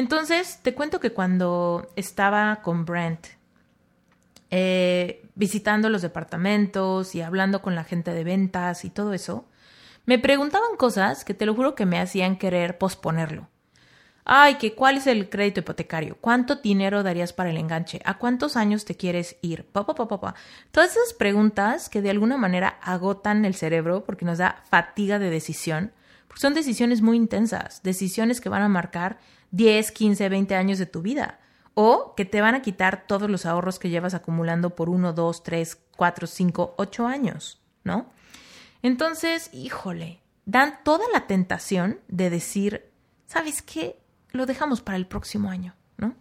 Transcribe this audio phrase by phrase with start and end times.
[0.00, 3.26] Entonces, te cuento que cuando estaba con Brent,
[4.50, 9.44] eh, visitando los departamentos y hablando con la gente de ventas y todo eso,
[10.06, 13.50] me preguntaban cosas que te lo juro que me hacían querer posponerlo.
[14.24, 18.56] Ay, que cuál es el crédito hipotecario, cuánto dinero darías para el enganche, a cuántos
[18.56, 20.34] años te quieres ir, papá, papá, papá.
[20.70, 25.28] Todas esas preguntas que de alguna manera agotan el cerebro porque nos da fatiga de
[25.28, 25.92] decisión,
[26.26, 29.18] porque son decisiones muy intensas, decisiones que van a marcar
[29.50, 31.40] 10, 15, 20 años de tu vida
[31.74, 35.42] o que te van a quitar todos los ahorros que llevas acumulando por 1, 2,
[35.42, 38.10] 3, 4, 5, 8 años, ¿no?
[38.82, 42.90] Entonces, híjole, dan toda la tentación de decir,
[43.26, 44.00] ¿sabes qué?
[44.30, 46.14] Lo dejamos para el próximo año, ¿no?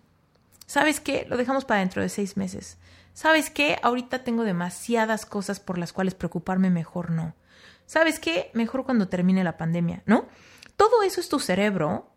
[0.66, 1.26] ¿Sabes qué?
[1.28, 2.78] Lo dejamos para dentro de seis meses.
[3.14, 3.80] ¿Sabes qué?
[3.82, 7.36] Ahorita tengo demasiadas cosas por las cuales preocuparme, mejor no.
[7.86, 8.52] ¿Sabes qué?
[8.54, 10.28] Mejor cuando termine la pandemia, ¿no?
[10.78, 12.12] Todo eso es tu cerebro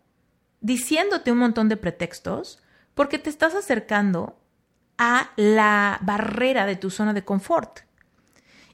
[0.63, 2.59] diciéndote un montón de pretextos
[2.95, 4.39] porque te estás acercando
[4.97, 7.81] a la barrera de tu zona de confort.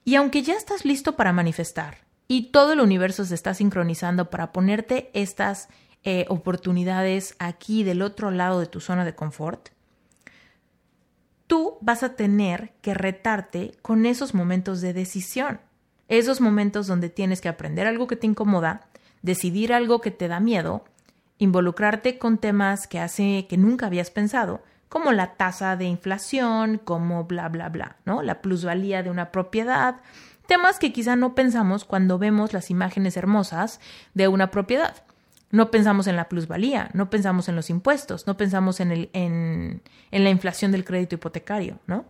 [0.05, 4.52] Y aunque ya estás listo para manifestar y todo el universo se está sincronizando para
[4.52, 5.67] ponerte estas
[6.03, 9.69] eh, oportunidades aquí del otro lado de tu zona de confort,
[11.47, 15.59] tú vas a tener que retarte con esos momentos de decisión,
[16.08, 18.88] esos momentos donde tienes que aprender algo que te incomoda,
[19.23, 20.85] decidir algo que te da miedo,
[21.39, 27.23] involucrarte con temas que hace que nunca habías pensado, como la tasa de inflación, como
[27.23, 28.21] bla, bla, bla, ¿no?
[28.21, 29.97] La plusvalía de una propiedad,
[30.47, 33.79] temas que quizá no pensamos cuando vemos las imágenes hermosas
[34.13, 34.95] de una propiedad.
[35.51, 39.81] No pensamos en la plusvalía, no pensamos en los impuestos, no pensamos en, el, en,
[40.11, 42.05] en, la inflación del crédito hipotecario, ¿no?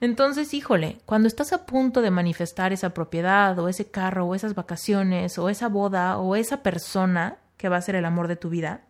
[0.00, 4.54] Entonces, híjole, cuando estás a punto de manifestar esa propiedad o ese carro o esas
[4.54, 8.48] vacaciones o esa boda o esa persona que va a ser el amor de tu
[8.48, 8.80] vida,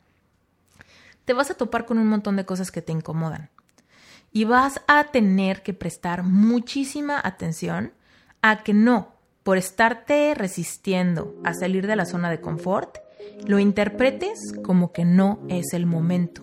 [1.24, 3.50] te vas a topar con un montón de cosas que te incomodan.
[4.32, 7.92] Y vas a tener que prestar muchísima atención
[8.40, 12.98] a que no, por estarte resistiendo a salir de la zona de confort,
[13.46, 16.42] lo interpretes como que no es el momento.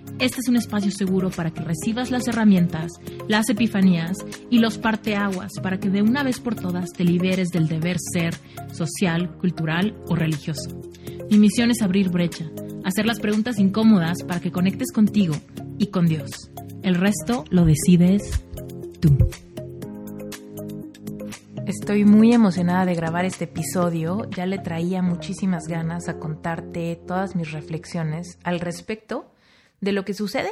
[0.21, 2.91] Este es un espacio seguro para que recibas las herramientas,
[3.27, 4.17] las epifanías
[4.51, 8.35] y los parteaguas para que de una vez por todas te liberes del deber ser
[8.71, 10.79] social, cultural o religioso.
[11.31, 12.45] Mi misión es abrir brecha,
[12.83, 15.33] hacer las preguntas incómodas para que conectes contigo
[15.79, 16.29] y con Dios.
[16.83, 18.43] El resto lo decides
[18.99, 19.17] tú.
[21.65, 24.29] Estoy muy emocionada de grabar este episodio.
[24.29, 29.30] Ya le traía muchísimas ganas a contarte todas mis reflexiones al respecto
[29.81, 30.51] de lo que sucede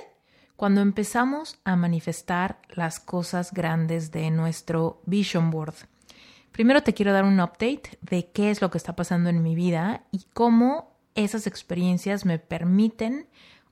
[0.56, 5.75] cuando empezamos a manifestar las cosas grandes de nuestro vision board.
[6.51, 9.56] Primero te quiero dar un update de qué es lo que está pasando en mi
[9.56, 13.28] vida y cómo esas experiencias me permiten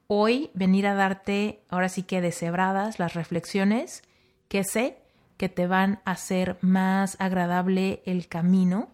[0.08, 4.04] hoy venir a darte, ahora sí que deshebradas, las reflexiones
[4.48, 4.98] que sé
[5.36, 8.90] que te van a hacer más agradable el camino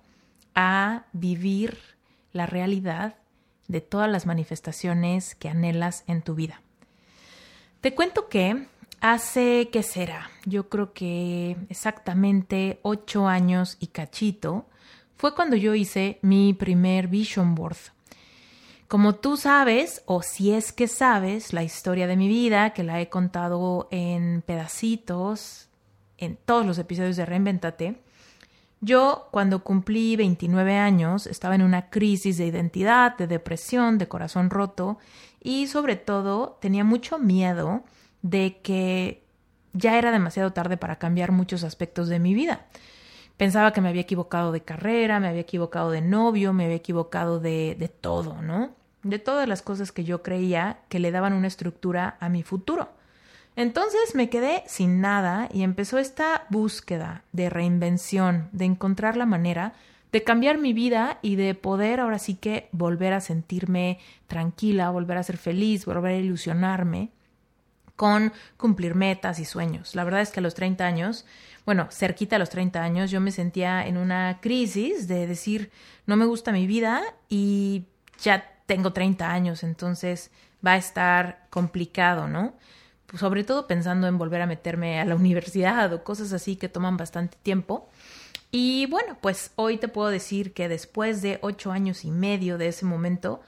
[0.56, 1.78] a vivir
[2.31, 3.16] la realidad
[3.68, 6.62] de todas las manifestaciones que anhelas en tu vida.
[7.81, 8.68] Te cuento que
[9.01, 10.29] hace, ¿qué será?
[10.46, 14.66] Yo creo que exactamente ocho años y cachito
[15.18, 17.78] fue cuando yo hice mi primer vision board.
[18.88, 23.02] Como tú sabes, o si es que sabes, la historia de mi vida, que la
[23.02, 25.68] he contado en pedacitos
[26.18, 28.03] en todos los episodios de Reinventate,
[28.83, 34.49] yo cuando cumplí 29 años estaba en una crisis de identidad, de depresión, de corazón
[34.49, 34.97] roto
[35.41, 37.83] y sobre todo tenía mucho miedo
[38.22, 39.23] de que
[39.73, 42.66] ya era demasiado tarde para cambiar muchos aspectos de mi vida.
[43.37, 47.40] Pensaba que me había equivocado de carrera, me había equivocado de novio, me había equivocado
[47.40, 48.72] de, de todo, ¿no?
[49.03, 52.90] de todas las cosas que yo creía que le daban una estructura a mi futuro.
[53.55, 59.73] Entonces me quedé sin nada y empezó esta búsqueda de reinvención, de encontrar la manera
[60.14, 63.97] de cambiar mi vida y de poder ahora sí que volver a sentirme
[64.28, 67.09] tranquila, volver a ser feliz, volver a ilusionarme
[67.96, 69.96] con cumplir metas y sueños.
[69.96, 71.26] La verdad es que a los 30 años,
[71.66, 75.72] bueno, cerquita a los 30 años, yo me sentía en una crisis de decir,
[76.06, 77.88] no me gusta mi vida y
[78.22, 80.29] ya tengo 30 años, entonces
[80.66, 82.53] va a estar complicado, ¿no?
[83.17, 86.97] Sobre todo pensando en volver a meterme a la universidad o cosas así que toman
[86.97, 87.87] bastante tiempo.
[88.51, 92.67] Y bueno, pues hoy te puedo decir que después de ocho años y medio de
[92.67, 93.41] ese momento,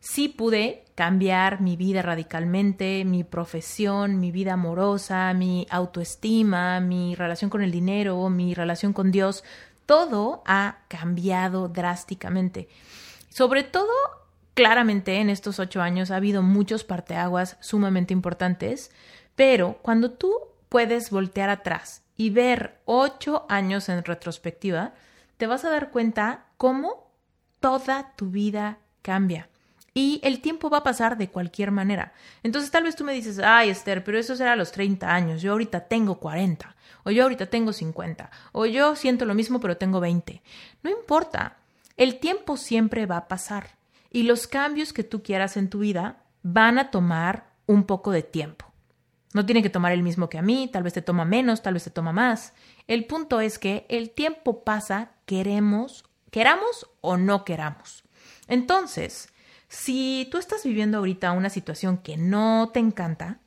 [0.00, 7.50] sí pude cambiar mi vida radicalmente, mi profesión, mi vida amorosa, mi autoestima, mi relación
[7.50, 9.44] con el dinero, mi relación con Dios,
[9.84, 12.68] todo ha cambiado drásticamente.
[13.28, 13.92] Sobre todo,
[14.58, 18.90] claramente en estos ocho años ha habido muchos parteaguas sumamente importantes,
[19.36, 20.34] pero cuando tú
[20.68, 24.94] puedes voltear atrás y ver ocho años en retrospectiva,
[25.36, 27.12] te vas a dar cuenta cómo
[27.60, 29.48] toda tu vida cambia.
[29.94, 32.12] Y el tiempo va a pasar de cualquier manera.
[32.42, 35.40] Entonces tal vez tú me dices, ay Esther, pero eso será a los 30 años,
[35.40, 36.74] yo ahorita tengo 40,
[37.04, 40.42] o yo ahorita tengo 50, o yo siento lo mismo pero tengo 20.
[40.82, 41.58] No importa,
[41.96, 43.77] el tiempo siempre va a pasar
[44.10, 48.22] y los cambios que tú quieras en tu vida van a tomar un poco de
[48.22, 48.66] tiempo.
[49.34, 51.74] No tiene que tomar el mismo que a mí, tal vez te toma menos, tal
[51.74, 52.54] vez te toma más.
[52.86, 58.04] El punto es que el tiempo pasa, queremos, queramos o no queramos.
[58.46, 59.28] Entonces,
[59.68, 63.40] si tú estás viviendo ahorita una situación que no te encanta,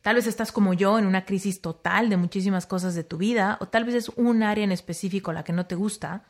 [0.00, 3.58] tal vez estás como yo en una crisis total de muchísimas cosas de tu vida,
[3.60, 6.24] o tal vez es un área en específico la que no te gusta,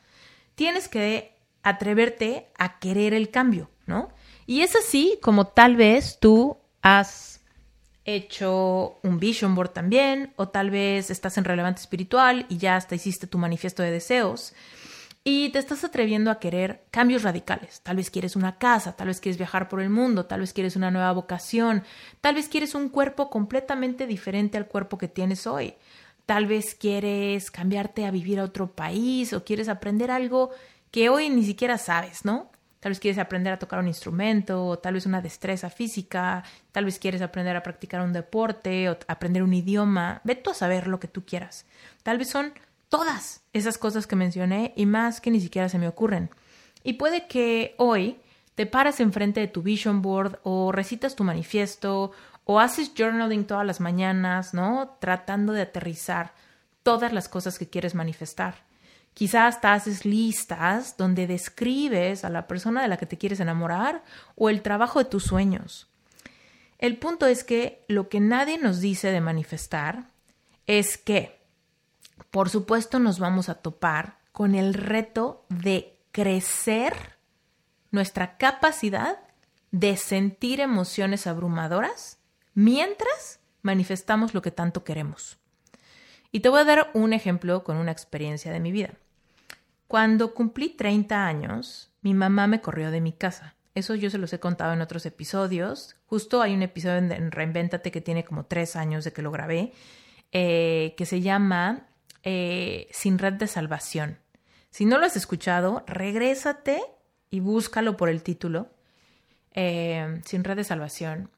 [0.57, 4.11] tienes que atreverte a querer el cambio, ¿no?
[4.47, 7.41] Y es así como tal vez tú has
[8.05, 12.95] hecho un vision board también, o tal vez estás en relevante espiritual y ya hasta
[12.95, 14.55] hiciste tu manifiesto de deseos
[15.31, 17.83] y te estás atreviendo a querer cambios radicales.
[17.83, 20.75] Tal vez quieres una casa, tal vez quieres viajar por el mundo, tal vez quieres
[20.75, 21.85] una nueva vocación,
[22.23, 25.75] tal vez quieres un cuerpo completamente diferente al cuerpo que tienes hoy.
[26.25, 30.51] Tal vez quieres cambiarte a vivir a otro país o quieres aprender algo
[30.91, 32.51] que hoy ni siquiera sabes, ¿no?
[32.81, 36.85] Tal vez quieres aprender a tocar un instrumento, o tal vez una destreza física, tal
[36.85, 40.21] vez quieres aprender a practicar un deporte o aprender un idioma.
[40.23, 41.67] Ve tú a saber lo que tú quieras.
[42.05, 42.53] Tal vez son
[42.89, 46.31] todas esas cosas que mencioné y más que ni siquiera se me ocurren.
[46.85, 48.21] Y puede que hoy
[48.55, 52.13] te pares enfrente de tu vision board o recitas tu manifiesto
[52.45, 54.97] o haces journaling todas las mañanas, ¿no?
[55.01, 56.33] Tratando de aterrizar
[56.85, 58.68] todas las cosas que quieres manifestar.
[59.19, 64.05] Quizás hasta haces listas donde describes a la persona de la que te quieres enamorar
[64.37, 65.89] o el trabajo de tus sueños.
[66.79, 70.05] El punto es que lo que nadie nos dice de manifestar
[70.69, 71.37] es que
[72.31, 77.17] por supuesto nos vamos a topar con el reto de crecer
[77.91, 79.19] nuestra capacidad
[79.73, 82.19] de sentir emociones abrumadoras
[82.55, 85.39] mientras manifestamos lo que tanto queremos.
[86.31, 88.93] Y te voy a dar un ejemplo con una experiencia de mi vida.
[89.89, 93.55] Cuando cumplí 30 años, mi mamá me corrió de mi casa.
[93.75, 95.97] Eso yo se los he contado en otros episodios.
[96.07, 99.73] Justo hay un episodio en Reinvéntate que tiene como tres años de que lo grabé,
[100.31, 101.87] eh, que se llama
[102.23, 104.19] eh, sin Red de Salvación.
[104.71, 106.83] Si no lo has escuchado, regrésate
[107.31, 108.69] y búscalo por el título,
[109.55, 111.31] eh, Sin Red de Salvación.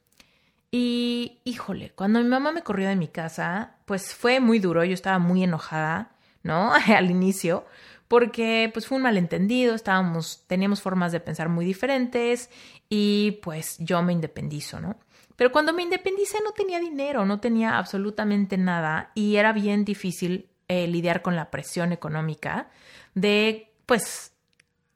[0.73, 4.95] Y híjole, cuando mi mamá me corrió de mi casa, pues fue muy duro, yo
[4.95, 6.73] estaba muy enojada, ¿no?
[6.97, 7.65] Al inicio,
[8.11, 12.51] porque pues fue un malentendido, estábamos, teníamos formas de pensar muy diferentes
[12.89, 14.99] y pues yo me independizo, ¿no?
[15.37, 20.49] Pero cuando me independicé no tenía dinero, no tenía absolutamente nada y era bien difícil
[20.67, 22.69] eh, lidiar con la presión económica
[23.15, 24.33] de, pues,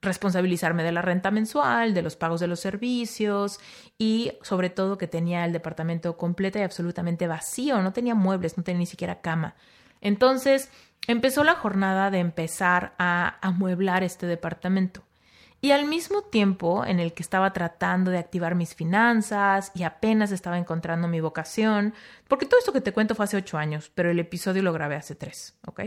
[0.02, 3.60] responsabilizarme de la renta mensual, de los pagos de los servicios
[3.96, 8.64] y sobre todo que tenía el departamento completo y absolutamente vacío, no tenía muebles, no
[8.64, 9.54] tenía ni siquiera cama.
[10.00, 10.68] Entonces
[11.06, 15.04] empezó la jornada de empezar a amueblar este departamento.
[15.60, 20.30] Y al mismo tiempo en el que estaba tratando de activar mis finanzas y apenas
[20.30, 21.94] estaba encontrando mi vocación,
[22.28, 24.96] porque todo esto que te cuento fue hace ocho años, pero el episodio lo grabé
[24.96, 25.80] hace tres, ¿ok?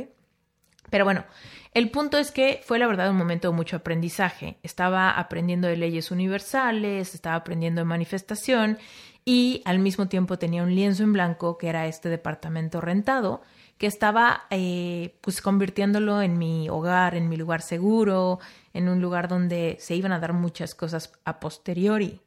[0.90, 1.26] Pero bueno,
[1.74, 4.58] el punto es que fue la verdad un momento de mucho aprendizaje.
[4.64, 8.78] Estaba aprendiendo de leyes universales, estaba aprendiendo de manifestación
[9.26, 13.42] y al mismo tiempo tenía un lienzo en blanco que era este departamento rentado
[13.78, 18.40] que estaba eh, pues convirtiéndolo en mi hogar, en mi lugar seguro,
[18.74, 22.22] en un lugar donde se iban a dar muchas cosas a posteriori.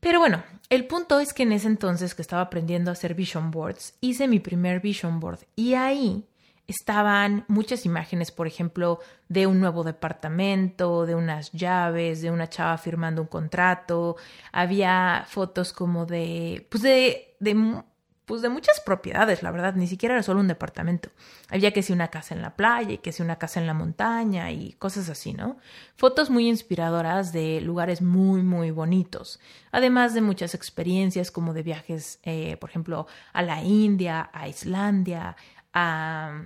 [0.00, 3.50] Pero bueno, el punto es que en ese entonces que estaba aprendiendo a hacer vision
[3.50, 6.24] boards, hice mi primer vision board y ahí
[6.66, 12.78] estaban muchas imágenes, por ejemplo, de un nuevo departamento, de unas llaves, de una chava
[12.78, 14.16] firmando un contrato,
[14.52, 17.82] había fotos como de, pues de, de
[18.30, 21.10] pues de muchas propiedades, la verdad, ni siquiera era solo un departamento.
[21.48, 23.74] Había que si una casa en la playa y que si una casa en la
[23.74, 25.56] montaña y cosas así, ¿no?
[25.96, 29.40] Fotos muy inspiradoras de lugares muy, muy bonitos,
[29.72, 35.34] además de muchas experiencias como de viajes, eh, por ejemplo, a la India, a Islandia,
[35.74, 36.44] a...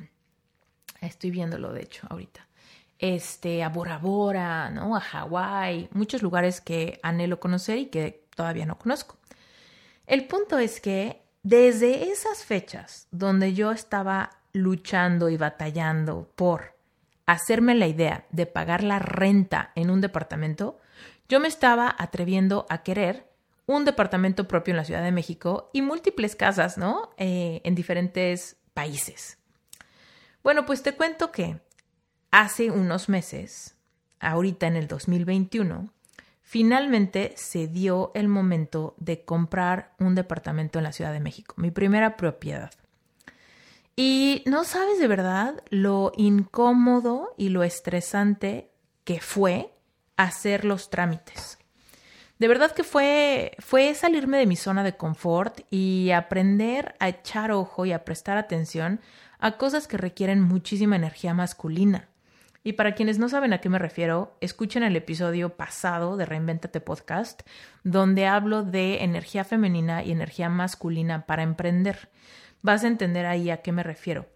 [1.02, 2.48] Estoy viéndolo, de hecho, ahorita.
[2.98, 4.96] Este, a Bora Bora, ¿no?
[4.96, 9.18] A Hawái, muchos lugares que anhelo conocer y que todavía no conozco.
[10.06, 16.74] El punto es que desde esas fechas donde yo estaba luchando y batallando por
[17.26, 20.80] hacerme la idea de pagar la renta en un departamento,
[21.28, 23.28] yo me estaba atreviendo a querer
[23.66, 27.10] un departamento propio en la Ciudad de México y múltiples casas, ¿no?
[27.18, 29.38] Eh, en diferentes países.
[30.42, 31.60] Bueno, pues te cuento que
[32.30, 33.76] hace unos meses,
[34.18, 35.92] ahorita en el 2021,
[36.46, 41.70] Finalmente se dio el momento de comprar un departamento en la Ciudad de México, mi
[41.70, 42.70] primera propiedad.
[43.96, 48.70] Y no sabes de verdad lo incómodo y lo estresante
[49.04, 49.72] que fue
[50.16, 51.58] hacer los trámites.
[52.38, 57.52] De verdad que fue, fue salirme de mi zona de confort y aprender a echar
[57.52, 59.00] ojo y a prestar atención
[59.38, 62.08] a cosas que requieren muchísima energía masculina.
[62.66, 66.80] Y para quienes no saben a qué me refiero, escuchen el episodio pasado de Reinventate
[66.80, 67.42] Podcast,
[67.82, 72.08] donde hablo de energía femenina y energía masculina para emprender.
[72.62, 74.26] Vas a entender ahí a qué me refiero.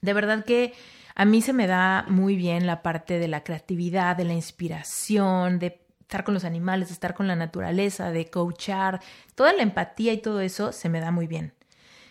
[0.00, 0.72] De verdad que
[1.14, 5.60] a mí se me da muy bien la parte de la creatividad, de la inspiración,
[5.60, 9.00] de estar con los animales, de estar con la naturaleza, de coachar,
[9.36, 11.54] toda la empatía y todo eso se me da muy bien.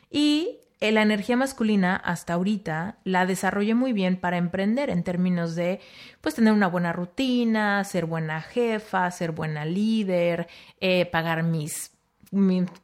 [0.09, 5.81] Y la energía masculina hasta ahorita la desarrollé muy bien para emprender en términos de
[6.21, 10.47] pues tener una buena rutina, ser buena jefa, ser buena líder,
[10.79, 11.91] eh, pagar mis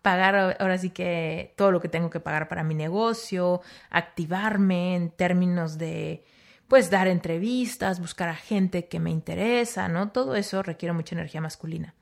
[0.02, 3.62] pagar ahora sí que todo lo que tengo que pagar para mi negocio,
[3.92, 6.26] activarme en términos de
[6.68, 10.10] pues dar entrevistas, buscar a gente que me interesa, ¿no?
[10.10, 11.94] Todo eso requiere mucha energía masculina.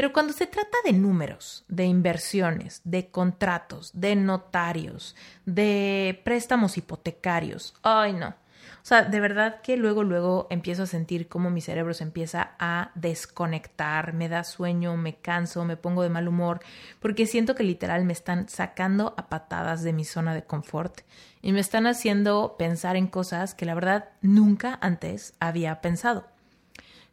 [0.00, 5.14] Pero cuando se trata de números, de inversiones, de contratos, de notarios,
[5.44, 8.28] de préstamos hipotecarios, ay no.
[8.28, 8.34] O
[8.82, 12.92] sea, de verdad que luego, luego empiezo a sentir cómo mi cerebro se empieza a
[12.94, 16.60] desconectar, me da sueño, me canso, me pongo de mal humor,
[16.98, 21.02] porque siento que literal me están sacando a patadas de mi zona de confort
[21.42, 26.29] y me están haciendo pensar en cosas que la verdad nunca antes había pensado.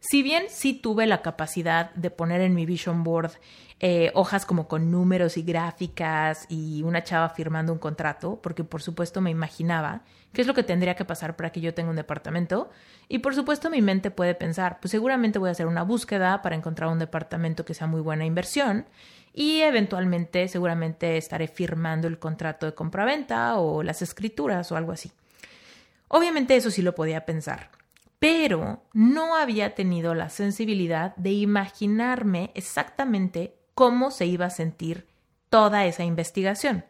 [0.00, 3.32] Si bien sí tuve la capacidad de poner en mi vision board
[3.80, 8.80] eh, hojas como con números y gráficas y una chava firmando un contrato, porque por
[8.80, 10.02] supuesto me imaginaba
[10.32, 12.70] qué es lo que tendría que pasar para que yo tenga un departamento.
[13.08, 16.54] Y por supuesto mi mente puede pensar, pues seguramente voy a hacer una búsqueda para
[16.54, 18.86] encontrar un departamento que sea muy buena inversión
[19.34, 25.10] y eventualmente seguramente estaré firmando el contrato de compraventa o las escrituras o algo así.
[26.08, 27.77] Obviamente eso sí lo podía pensar
[28.18, 35.06] pero no había tenido la sensibilidad de imaginarme exactamente cómo se iba a sentir
[35.50, 36.84] toda esa investigación.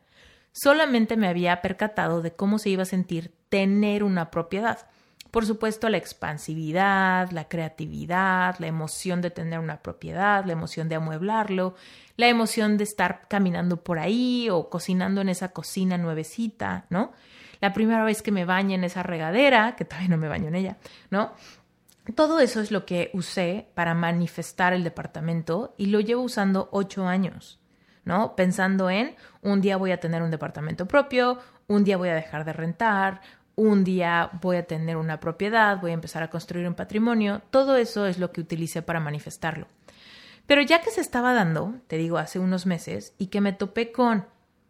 [0.52, 4.88] Solamente me había percatado de cómo se iba a sentir tener una propiedad.
[5.30, 10.94] Por supuesto, la expansividad, la creatividad, la emoción de tener una propiedad, la emoción de
[10.94, 11.74] amueblarlo,
[12.16, 17.12] la emoción de estar caminando por ahí o cocinando en esa cocina nuevecita, ¿no?
[17.60, 20.54] La primera vez que me bañé en esa regadera, que todavía no me baño en
[20.54, 20.76] ella,
[21.10, 21.32] ¿no?
[22.14, 27.06] Todo eso es lo que usé para manifestar el departamento y lo llevo usando ocho
[27.06, 27.60] años,
[28.04, 28.34] ¿no?
[28.34, 32.46] Pensando en un día voy a tener un departamento propio, un día voy a dejar
[32.46, 33.20] de rentar,
[33.56, 37.76] un día voy a tener una propiedad, voy a empezar a construir un patrimonio, todo
[37.76, 39.66] eso es lo que utilicé para manifestarlo.
[40.46, 43.92] Pero ya que se estaba dando, te digo, hace unos meses, y que me topé
[43.92, 44.26] con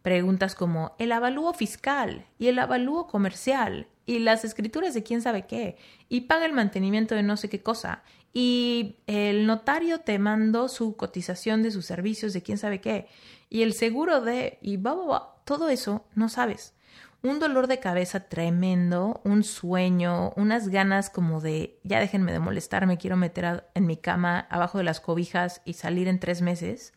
[0.09, 5.45] Preguntas como el avalúo fiscal y el avalúo comercial y las escrituras de quién sabe
[5.45, 5.77] qué
[6.09, 8.01] y paga el mantenimiento de no sé qué cosa
[8.33, 13.07] y el notario te mandó su cotización de sus servicios de quién sabe qué
[13.51, 16.73] y el seguro de y va, va, todo eso no sabes.
[17.21, 22.87] Un dolor de cabeza tremendo, un sueño, unas ganas como de ya déjenme de molestar,
[22.87, 26.93] me quiero meter en mi cama abajo de las cobijas y salir en tres meses,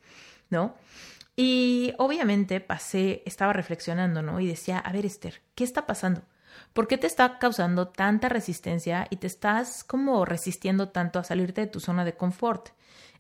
[0.49, 0.77] ¿no?
[1.35, 4.41] Y obviamente pasé, estaba reflexionando, ¿no?
[4.41, 6.23] Y decía, a ver, Esther, ¿qué está pasando?
[6.73, 11.63] ¿Por qué te está causando tanta resistencia y te estás como resistiendo tanto a salirte
[11.63, 12.71] de tu zona de confort?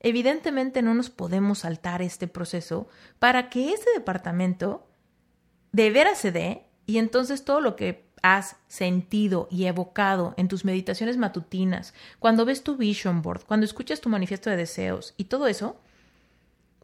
[0.00, 2.88] Evidentemente no nos podemos saltar este proceso
[3.18, 4.86] para que ese departamento
[5.70, 10.64] de veras se dé y entonces todo lo que has sentido y evocado en tus
[10.64, 15.46] meditaciones matutinas, cuando ves tu vision board, cuando escuchas tu manifiesto de deseos y todo
[15.46, 15.80] eso,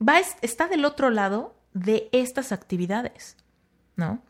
[0.06, 3.36] va, está del otro lado de estas actividades,
[3.96, 4.22] ¿no?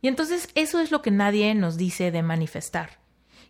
[0.00, 2.98] Y entonces eso es lo que nadie nos dice de manifestar.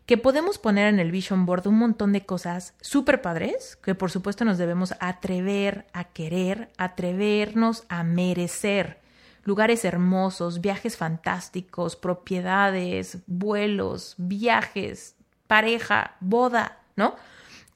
[0.05, 4.11] Que podemos poner en el vision board un montón de cosas súper padres, que por
[4.11, 9.01] supuesto nos debemos atrever a querer, atrevernos a merecer.
[9.45, 15.17] Lugares hermosos, viajes fantásticos, propiedades, vuelos, viajes,
[15.47, 17.17] pareja, boda, ¿no?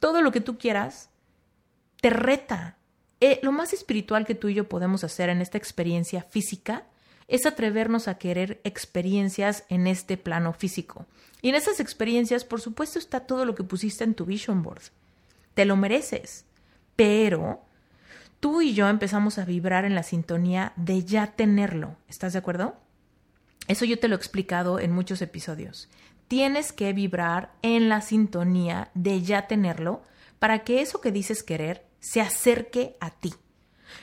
[0.01, 1.11] Todo lo que tú quieras
[2.01, 2.77] te reta.
[3.21, 6.85] Eh, lo más espiritual que tú y yo podemos hacer en esta experiencia física
[7.29, 11.07] es atrevernos a querer experiencias en este plano físico.
[11.43, 14.83] Y en esas experiencias, por supuesto, está todo lo que pusiste en tu vision board.
[15.55, 16.45] Te lo mereces.
[16.95, 17.63] Pero
[18.41, 21.97] tú y yo empezamos a vibrar en la sintonía de ya tenerlo.
[22.09, 22.77] ¿Estás de acuerdo?
[23.69, 25.89] Eso yo te lo he explicado en muchos episodios.
[26.29, 30.03] Tienes que vibrar en la sintonía de ya tenerlo
[30.39, 33.35] para que eso que dices querer se acerque a ti.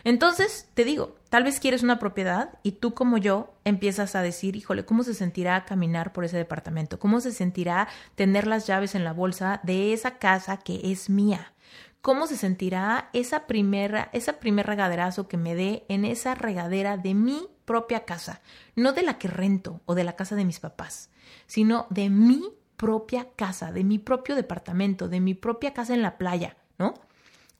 [0.04, 4.58] Entonces, te digo, tal vez quieres una propiedad y tú como yo empiezas a decir,
[4.58, 7.00] híjole, ¿cómo se sentirá caminar por ese departamento?
[7.00, 11.54] ¿Cómo se sentirá tener las llaves en la bolsa de esa casa que es mía?
[12.02, 17.14] ¿Cómo se sentirá esa primera, esa primer regaderazo que me dé en esa regadera de
[17.14, 18.42] mi propia casa?
[18.76, 21.10] No de la que rento o de la casa de mis papás,
[21.48, 22.44] sino de mi
[22.76, 26.96] propia casa, de mi propio departamento, de mi propia casa en la playa, ¿no?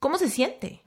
[0.04, 0.82] ¿Cómo se siente?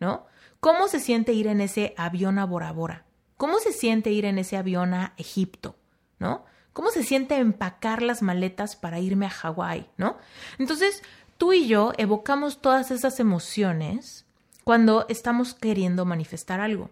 [0.00, 0.24] ¿No?
[0.58, 3.04] ¿Cómo se siente ir en ese avión a Bora Bora?
[3.36, 5.76] ¿Cómo se siente ir en ese avión a Egipto?
[6.18, 6.46] ¿No?
[6.72, 9.90] ¿Cómo se siente empacar las maletas para irme a Hawái?
[9.98, 10.16] ¿No?
[10.58, 11.02] Entonces,
[11.36, 14.24] tú y yo evocamos todas esas emociones
[14.64, 16.88] cuando estamos queriendo manifestar algo.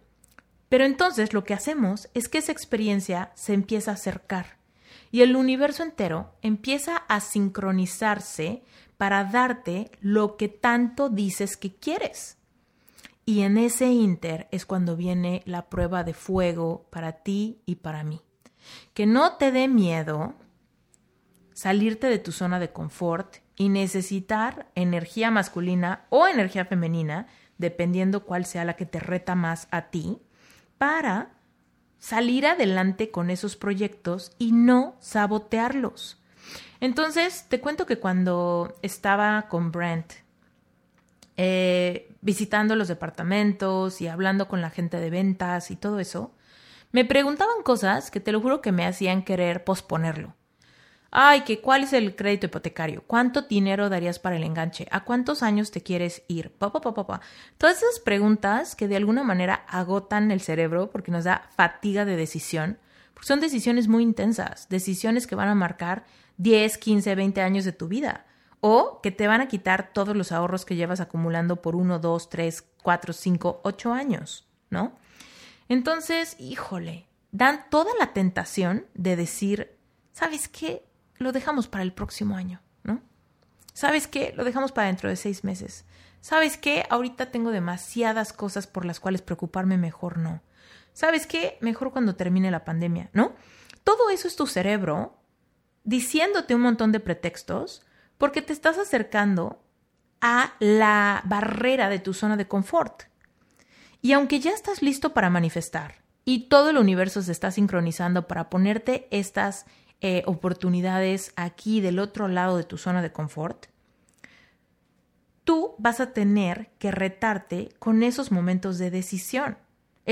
[0.68, 4.58] Pero entonces lo que hacemos es que esa experiencia se empieza a acercar
[5.12, 8.64] y el universo entero empieza a sincronizarse
[9.00, 12.36] para darte lo que tanto dices que quieres.
[13.24, 18.04] Y en ese inter es cuando viene la prueba de fuego para ti y para
[18.04, 18.20] mí.
[18.92, 20.34] Que no te dé miedo
[21.54, 27.26] salirte de tu zona de confort y necesitar energía masculina o energía femenina,
[27.56, 30.18] dependiendo cuál sea la que te reta más a ti,
[30.76, 31.30] para
[31.98, 36.19] salir adelante con esos proyectos y no sabotearlos.
[36.80, 40.12] Entonces, te cuento que cuando estaba con Brent
[41.36, 46.34] eh, visitando los departamentos y hablando con la gente de ventas y todo eso,
[46.92, 50.34] me preguntaban cosas que te lo juro que me hacían querer posponerlo.
[51.12, 55.42] Ay, que cuál es el crédito hipotecario, cuánto dinero darías para el enganche, a cuántos
[55.42, 57.20] años te quieres ir, papá, papá, papá.
[57.58, 62.16] Todas esas preguntas que de alguna manera agotan el cerebro porque nos da fatiga de
[62.16, 62.78] decisión,
[63.20, 66.04] son decisiones muy intensas, decisiones que van a marcar
[66.38, 68.26] 10, 15, 20 años de tu vida
[68.60, 72.28] o que te van a quitar todos los ahorros que llevas acumulando por uno, dos,
[72.28, 74.92] tres, cuatro, cinco, ocho años, ¿no?
[75.68, 79.76] Entonces, híjole, dan toda la tentación de decir,
[80.12, 80.84] ¿sabes qué?
[81.16, 83.00] Lo dejamos para el próximo año, ¿no?
[83.72, 84.34] ¿Sabes qué?
[84.36, 85.84] Lo dejamos para dentro de seis meses.
[86.20, 86.84] ¿Sabes qué?
[86.90, 90.42] Ahorita tengo demasiadas cosas por las cuales preocuparme, mejor no.
[90.92, 91.58] ¿Sabes qué?
[91.60, 93.34] Mejor cuando termine la pandemia, ¿no?
[93.84, 95.16] Todo eso es tu cerebro
[95.84, 97.82] diciéndote un montón de pretextos
[98.18, 99.62] porque te estás acercando
[100.20, 103.04] a la barrera de tu zona de confort.
[104.02, 108.50] Y aunque ya estás listo para manifestar y todo el universo se está sincronizando para
[108.50, 109.66] ponerte estas
[110.00, 113.66] eh, oportunidades aquí del otro lado de tu zona de confort,
[115.44, 119.58] tú vas a tener que retarte con esos momentos de decisión,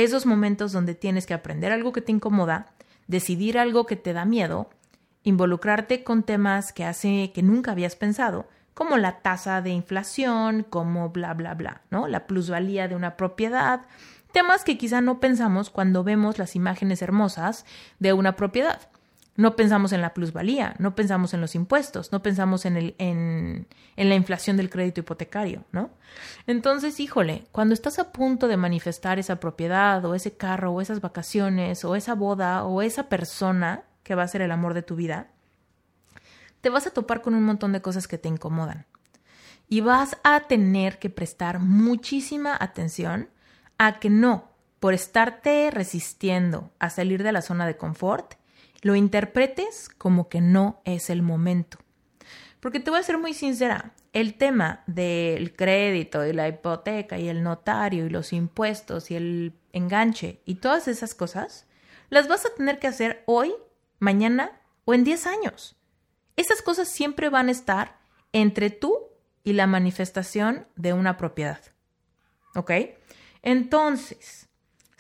[0.05, 2.73] esos momentos donde tienes que aprender algo que te incomoda,
[3.07, 4.71] decidir algo que te da miedo
[5.29, 11.11] involucrarte con temas que hace que nunca habías pensado, como la tasa de inflación, como
[11.11, 12.07] bla bla bla, ¿no?
[12.07, 13.83] La plusvalía de una propiedad,
[14.33, 17.67] temas que quizá no pensamos cuando vemos las imágenes hermosas
[17.99, 18.89] de una propiedad.
[19.39, 23.69] No pensamos en la plusvalía, no pensamos en los impuestos, no pensamos en, el, en,
[23.95, 25.91] en la inflación del crédito hipotecario, ¿no?
[26.49, 31.01] Entonces, híjole, cuando estás a punto de manifestar esa propiedad o ese carro o esas
[31.01, 34.97] vacaciones o esa boda o esa persona, que va a ser el amor de tu
[34.97, 35.29] vida,
[36.61, 38.87] te vas a topar con un montón de cosas que te incomodan.
[39.69, 43.29] Y vas a tener que prestar muchísima atención
[43.79, 48.35] a que no, por estarte resistiendo a salir de la zona de confort,
[48.83, 51.79] lo interpretes como que no es el momento.
[52.61, 57.29] Porque te voy a ser muy sincera, el tema del crédito y la hipoteca y
[57.29, 61.67] el notario y los impuestos y el enganche y todas esas cosas,
[62.11, 63.53] las vas a tener que hacer hoy
[63.99, 65.77] mañana o en 10 años.
[66.37, 67.99] Esas cosas siempre van a estar
[68.33, 68.97] entre tú
[69.45, 71.61] y la manifestación de una propiedad.
[72.55, 72.73] ¿Ok?
[73.43, 74.49] Entonces,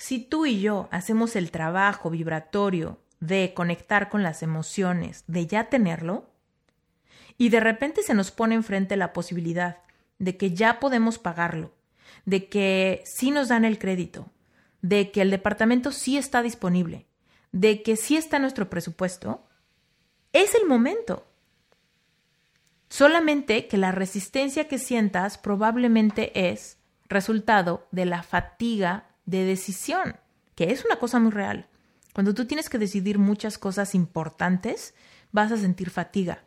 [0.01, 5.69] Si tú y yo hacemos el trabajo vibratorio de conectar con las emociones, de ya
[5.69, 6.31] tenerlo,
[7.37, 9.79] y de repente se nos pone enfrente la posibilidad
[10.19, 11.73] de que ya podemos pagarlo,
[12.25, 14.31] de que sí nos dan el crédito,
[14.83, 17.07] de que el departamento sí está disponible,
[17.53, 19.47] de que sí está nuestro presupuesto,
[20.33, 21.27] es el momento.
[22.89, 26.79] Solamente que la resistencia que sientas probablemente es
[27.09, 30.17] resultado de la fatiga de decisión,
[30.55, 31.69] que es una cosa muy real.
[32.19, 34.93] Cuando tú tienes que decidir muchas cosas importantes,
[35.31, 36.43] vas a sentir fatiga.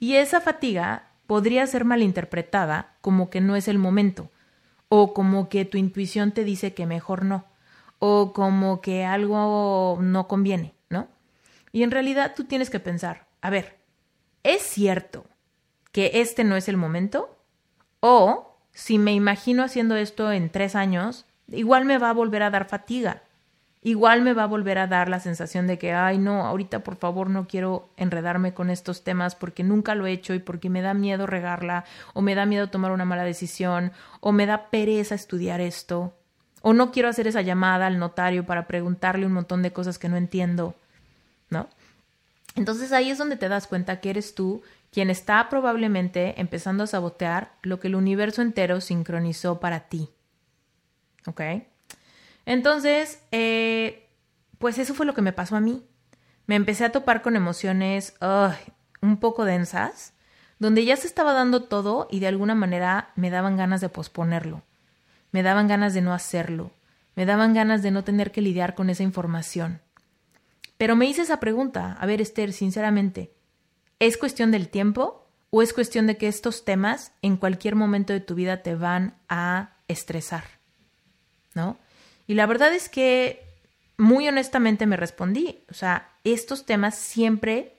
[0.00, 4.32] Y esa fatiga podría ser malinterpretada como que no es el momento,
[4.88, 7.44] o como que tu intuición te dice que mejor no,
[8.00, 11.06] o como que algo no conviene, ¿no?
[11.70, 13.78] Y en realidad tú tienes que pensar, a ver,
[14.42, 15.24] ¿es cierto
[15.92, 17.38] que este no es el momento?
[18.00, 22.50] O si me imagino haciendo esto en tres años, igual me va a volver a
[22.50, 23.22] dar fatiga
[23.86, 26.96] igual me va a volver a dar la sensación de que, ay, no, ahorita por
[26.96, 30.82] favor no quiero enredarme con estos temas porque nunca lo he hecho y porque me
[30.82, 35.14] da miedo regarla, o me da miedo tomar una mala decisión, o me da pereza
[35.14, 36.12] estudiar esto,
[36.62, 40.08] o no quiero hacer esa llamada al notario para preguntarle un montón de cosas que
[40.08, 40.74] no entiendo,
[41.48, 41.68] ¿no?
[42.56, 46.88] Entonces ahí es donde te das cuenta que eres tú quien está probablemente empezando a
[46.88, 50.08] sabotear lo que el universo entero sincronizó para ti.
[51.28, 51.40] ¿Ok?
[52.46, 54.08] Entonces, eh,
[54.58, 55.84] pues eso fue lo que me pasó a mí.
[56.46, 58.14] Me empecé a topar con emociones
[59.02, 60.14] un poco densas,
[60.58, 64.62] donde ya se estaba dando todo y de alguna manera me daban ganas de posponerlo,
[65.32, 66.70] me daban ganas de no hacerlo,
[67.16, 69.80] me daban ganas de no tener que lidiar con esa información.
[70.78, 73.32] Pero me hice esa pregunta, a ver Esther, sinceramente,
[73.98, 78.20] ¿es cuestión del tiempo o es cuestión de que estos temas en cualquier momento de
[78.20, 80.44] tu vida te van a estresar?
[81.54, 81.78] ¿No?
[82.26, 83.44] Y la verdad es que
[83.96, 87.76] muy honestamente me respondí, o sea, estos temas siempre,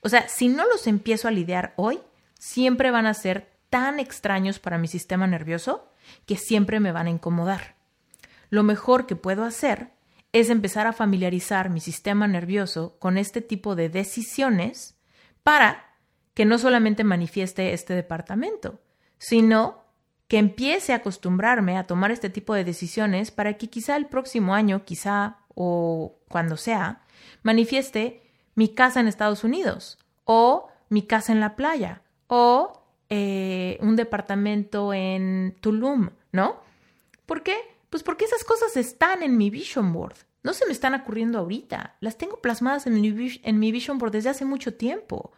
[0.00, 2.00] o sea, si no los empiezo a lidiar hoy,
[2.38, 5.88] siempre van a ser tan extraños para mi sistema nervioso
[6.26, 7.76] que siempre me van a incomodar.
[8.48, 9.90] Lo mejor que puedo hacer
[10.32, 14.96] es empezar a familiarizar mi sistema nervioso con este tipo de decisiones
[15.42, 15.94] para
[16.34, 18.80] que no solamente manifieste este departamento,
[19.18, 19.79] sino
[20.30, 24.54] que empiece a acostumbrarme a tomar este tipo de decisiones para que quizá el próximo
[24.54, 27.02] año, quizá o cuando sea,
[27.42, 28.22] manifieste
[28.54, 34.94] mi casa en Estados Unidos o mi casa en la playa o eh, un departamento
[34.94, 36.60] en Tulum, ¿no?
[37.26, 37.56] ¿Por qué?
[37.90, 40.14] Pues porque esas cosas están en mi vision board.
[40.44, 41.96] No se me están ocurriendo ahorita.
[41.98, 45.32] Las tengo plasmadas en mi, en mi vision board desde hace mucho tiempo.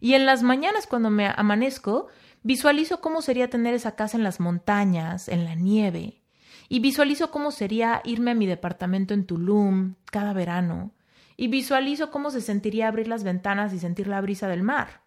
[0.00, 2.08] Y en las mañanas cuando me amanezco,
[2.42, 6.22] Visualizo cómo sería tener esa casa en las montañas, en la nieve,
[6.68, 10.92] y visualizo cómo sería irme a mi departamento en Tulum cada verano,
[11.36, 15.02] y visualizo cómo se sentiría abrir las ventanas y sentir la brisa del mar.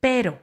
[0.00, 0.40] Pero,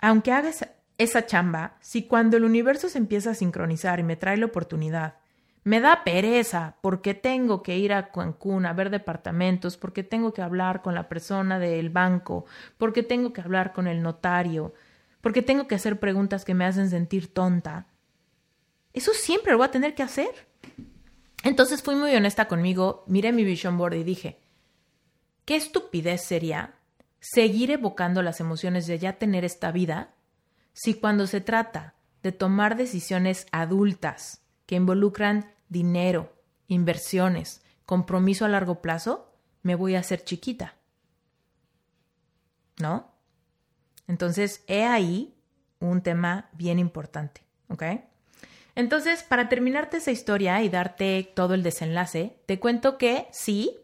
[0.00, 0.50] aunque haga
[0.98, 5.16] esa, chamba, si cuando el universo se empieza a sincronizar y me trae la oportunidad,
[5.64, 10.42] me da pereza porque tengo que ir a Cancún a ver departamentos, porque tengo que
[10.42, 12.46] hablar con la persona del banco,
[12.78, 14.74] porque tengo que hablar con el notario,
[15.20, 17.86] porque tengo que hacer preguntas que me hacen sentir tonta.
[18.92, 20.48] Eso siempre lo voy a tener que hacer.
[21.44, 24.40] Entonces fui muy honesta conmigo, miré mi vision board y dije,
[25.44, 26.74] ¿qué estupidez sería
[27.20, 30.14] seguir evocando las emociones de ya tener esta vida
[30.72, 34.41] si cuando se trata de tomar decisiones adultas
[34.72, 36.32] que involucran dinero,
[36.66, 39.30] inversiones, compromiso a largo plazo,
[39.60, 40.76] me voy a hacer chiquita?
[42.80, 43.12] ¿No?
[44.08, 45.34] Entonces, he ahí
[45.78, 47.82] un tema bien importante, ¿ok?
[48.74, 53.76] Entonces, para terminarte esa historia y darte todo el desenlace, te cuento que sí,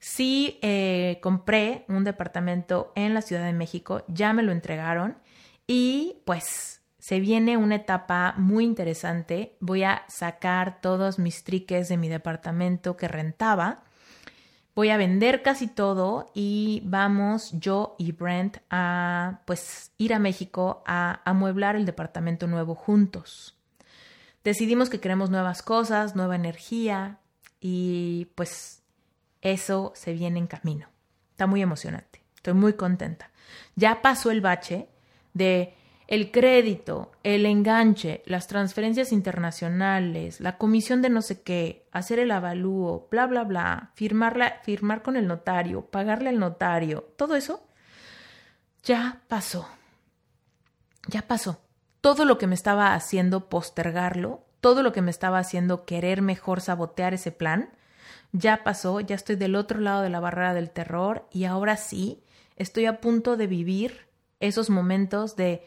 [0.00, 5.18] sí eh, compré un departamento en la Ciudad de México, ya me lo entregaron
[5.68, 9.56] y pues se viene una etapa muy interesante.
[9.58, 13.82] Voy a sacar todos mis triques de mi departamento que rentaba
[14.74, 20.82] voy a vender casi todo y vamos yo y Brent a pues ir a México
[20.86, 23.56] a amueblar el departamento nuevo juntos.
[24.44, 27.18] Decidimos que queremos nuevas cosas, nueva energía
[27.60, 28.82] y pues
[29.40, 30.88] eso se viene en camino.
[31.30, 32.22] Está muy emocionante.
[32.36, 33.30] Estoy muy contenta.
[33.76, 34.88] Ya pasó el bache
[35.32, 35.76] de
[36.08, 42.30] el crédito, el enganche, las transferencias internacionales, la comisión de no sé qué, hacer el
[42.30, 47.66] avalúo, bla, bla, bla, firmarla, firmar con el notario, pagarle al notario, todo eso
[48.82, 49.68] ya pasó.
[51.08, 51.60] Ya pasó.
[52.00, 56.60] Todo lo que me estaba haciendo postergarlo todo lo que me estaba haciendo querer mejor
[56.60, 57.70] sabotear ese plan,
[58.30, 62.22] ya pasó, ya estoy del otro lado de la barrera del terror y ahora sí
[62.54, 64.06] estoy a punto de vivir
[64.38, 65.66] esos momentos de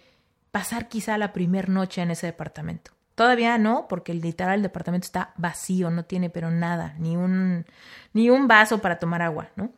[0.56, 2.92] pasar quizá la primera noche en ese departamento.
[3.14, 7.66] Todavía no, porque literal el departamento está vacío, no tiene pero nada, ni un,
[8.14, 9.74] ni un vaso para tomar agua, ¿no?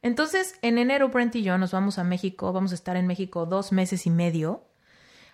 [0.00, 3.44] Entonces, en enero Brent y yo nos vamos a México, vamos a estar en México
[3.44, 4.64] dos meses y medio.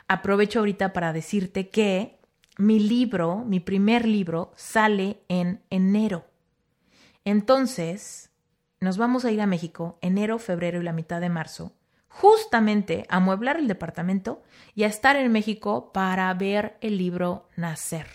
[0.09, 2.19] Aprovecho ahorita para decirte que
[2.59, 6.25] mi libro, mi primer libro, sale en enero.
[7.25, 8.33] Entonces,
[8.81, 11.77] nos vamos a ir a México enero, febrero y la mitad de marzo,
[12.11, 14.43] justamente a amueblar el departamento
[14.75, 18.07] y a estar en México para ver el libro nacer.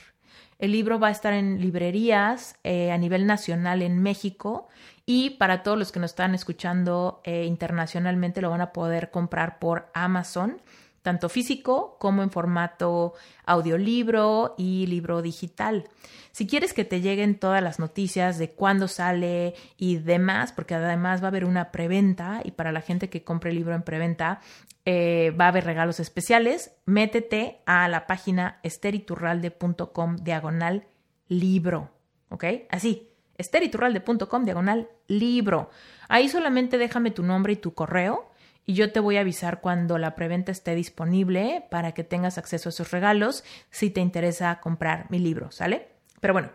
[0.59, 4.67] El libro va a estar en librerías eh, a nivel nacional en México
[5.05, 9.59] y para todos los que nos están escuchando eh, internacionalmente lo van a poder comprar
[9.59, 10.61] por Amazon
[11.05, 13.13] tanto físico como en formato
[13.45, 15.87] audiolibro y libro digital.
[16.31, 21.21] Si quieres que te lleguen todas las noticias de cuándo sale y demás, porque además
[21.21, 24.41] va a haber una preventa y para la gente que compre el libro en preventa
[24.83, 30.87] eh, va a haber regalos especiales, métete a la página esteriturralde.com diagonal
[31.27, 31.91] libro,
[32.29, 32.45] ¿ok?
[32.71, 35.69] Así, esteriturralde.com diagonal libro.
[36.09, 38.31] Ahí solamente déjame tu nombre y tu correo
[38.65, 42.69] y yo te voy a avisar cuando la preventa esté disponible para que tengas acceso
[42.69, 45.89] a esos regalos si te interesa comprar mi libro, ¿sale?
[46.19, 46.49] Pero bueno,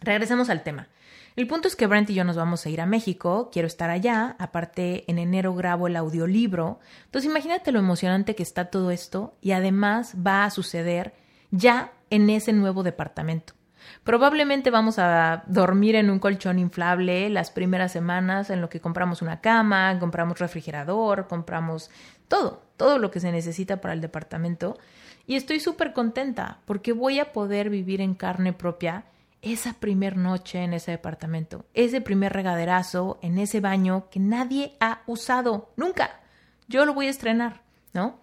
[0.00, 0.88] regresemos al tema.
[1.36, 3.90] El punto es que Brent y yo nos vamos a ir a México, quiero estar
[3.90, 9.36] allá, aparte en enero grabo el audiolibro, entonces imagínate lo emocionante que está todo esto
[9.40, 11.12] y además va a suceder
[11.50, 13.54] ya en ese nuevo departamento.
[14.02, 19.22] Probablemente vamos a dormir en un colchón inflable las primeras semanas en lo que compramos
[19.22, 21.90] una cama, compramos refrigerador, compramos
[22.28, 24.78] todo, todo lo que se necesita para el departamento.
[25.26, 29.04] Y estoy súper contenta porque voy a poder vivir en carne propia
[29.44, 35.02] esa primer noche en ese departamento, ese primer regaderazo en ese baño que nadie ha
[35.06, 36.20] usado nunca.
[36.66, 38.20] Yo lo voy a estrenar, ¿no?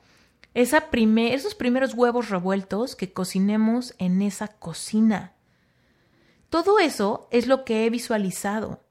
[0.53, 5.33] Esa esos primeros huevos revueltos que cocinemos en esa cocina.
[6.51, 8.83] Todo eso es lo que he visualizado,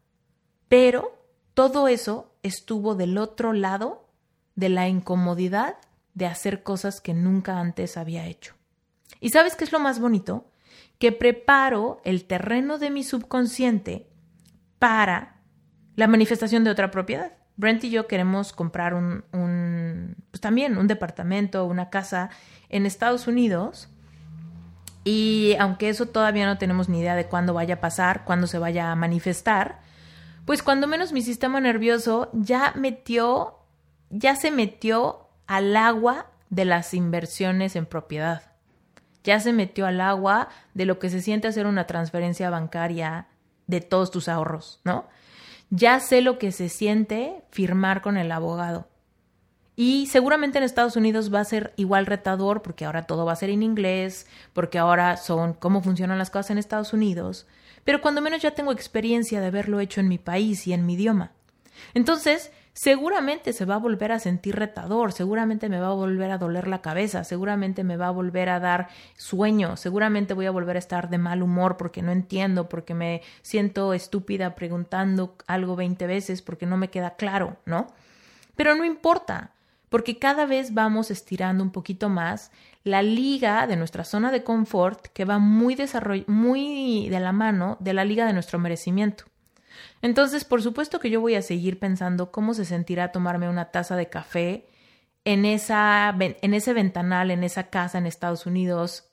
[0.71, 1.13] pero
[1.53, 4.09] todo eso estuvo del otro lado
[4.55, 5.77] de la incomodidad
[6.15, 8.55] de hacer cosas que nunca antes había hecho.
[9.21, 10.51] ¿Y sabes qué es lo más bonito?
[10.99, 14.09] Que preparo el terreno de mi subconsciente
[14.79, 15.43] para
[15.97, 17.35] la manifestación de otra propiedad.
[17.57, 22.31] Brent y yo queremos comprar un, un pues también un departamento, una casa
[22.71, 23.91] en Estados Unidos
[25.05, 28.59] y aunque eso todavía no tenemos ni idea de cuándo vaya a pasar, cuándo se
[28.59, 29.81] vaya a manifestar,
[30.45, 33.59] pues cuando menos mi sistema nervioso ya metió,
[34.11, 38.43] ya se metió al agua de las inversiones en propiedad.
[39.23, 43.29] Ya se metió al agua de lo que se siente hacer una transferencia bancaria
[43.67, 45.07] de todos tus ahorros, ¿no?
[45.71, 48.90] Ya sé lo que se siente firmar con el abogado.
[49.83, 53.37] Y seguramente en Estados Unidos va a ser igual retador porque ahora todo va a
[53.37, 57.47] ser en inglés, porque ahora son cómo funcionan las cosas en Estados Unidos,
[57.83, 60.97] pero cuando menos ya tengo experiencia de haberlo hecho en mi país y en mi
[60.97, 61.33] idioma.
[61.95, 66.37] Entonces, seguramente se va a volver a sentir retador, seguramente me va a volver a
[66.37, 70.77] doler la cabeza, seguramente me va a volver a dar sueño, seguramente voy a volver
[70.77, 76.07] a estar de mal humor porque no entiendo, porque me siento estúpida preguntando algo 20
[76.07, 77.87] veces porque no me queda claro, ¿no?
[78.57, 79.53] Pero no importa,
[79.91, 82.51] porque cada vez vamos estirando un poquito más
[82.85, 85.77] la liga de nuestra zona de confort que va muy,
[86.27, 89.25] muy de la mano de la liga de nuestro merecimiento.
[90.01, 93.97] Entonces, por supuesto que yo voy a seguir pensando cómo se sentirá tomarme una taza
[93.97, 94.67] de café
[95.25, 99.11] en, esa, en ese ventanal, en esa casa en Estados Unidos,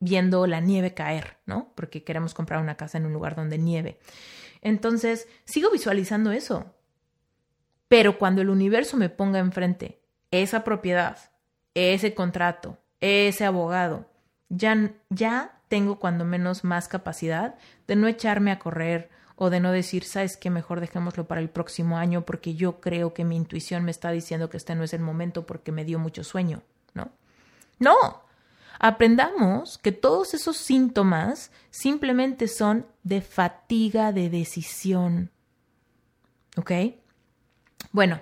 [0.00, 1.72] viendo la nieve caer, ¿no?
[1.74, 3.98] Porque queremos comprar una casa en un lugar donde nieve.
[4.60, 6.74] Entonces, sigo visualizando eso.
[7.88, 11.18] Pero cuando el universo me ponga enfrente esa propiedad,
[11.74, 14.08] ese contrato, ese abogado,
[14.48, 19.72] ya, ya tengo cuando menos más capacidad de no echarme a correr o de no
[19.72, 23.84] decir, sabes que mejor dejémoslo para el próximo año porque yo creo que mi intuición
[23.84, 26.62] me está diciendo que este no es el momento porque me dio mucho sueño,
[26.94, 27.10] ¿no?
[27.80, 28.22] No,
[28.78, 35.32] aprendamos que todos esos síntomas simplemente son de fatiga de decisión,
[36.56, 36.70] ¿ok?
[37.94, 38.20] Bueno,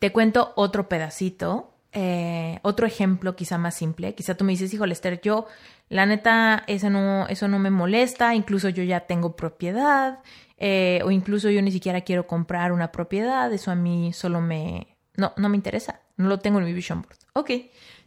[0.00, 4.14] te cuento otro pedacito, eh, otro ejemplo quizá más simple.
[4.14, 5.46] Quizá tú me dices, hijo Lester, yo,
[5.88, 10.18] la neta, eso no, eso no me molesta, incluso yo ya tengo propiedad,
[10.58, 14.98] eh, o incluso yo ni siquiera quiero comprar una propiedad, eso a mí solo me...
[15.16, 17.16] No, no me interesa, no lo tengo en mi vision board.
[17.32, 17.50] Ok,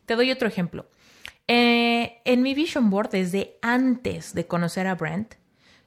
[0.06, 0.88] te doy otro ejemplo.
[1.48, 5.34] Eh, en mi vision board, desde antes de conocer a Brent,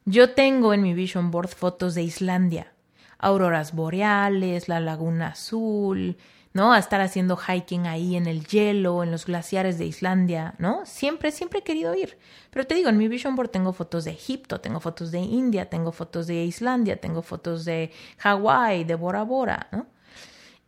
[0.07, 2.73] yo tengo en mi vision board fotos de Islandia,
[3.21, 6.17] auroras boreales, la laguna azul,
[6.53, 6.73] ¿no?
[6.73, 10.85] A estar haciendo hiking ahí en el hielo, en los glaciares de Islandia, ¿no?
[10.85, 12.19] Siempre, siempre he querido ir.
[12.51, 15.69] Pero te digo, en mi vision board tengo fotos de Egipto, tengo fotos de India,
[15.69, 19.87] tengo fotos de Islandia, tengo fotos de Hawái, de Bora Bora, ¿no?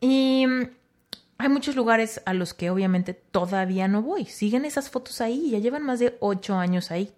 [0.01, 0.71] Y mm,
[1.39, 4.27] hay muchos lugares a los que obviamente todavía no voy.
[4.27, 7.13] Siguen esas fotos ahí, ya llevan más de ocho años ahí.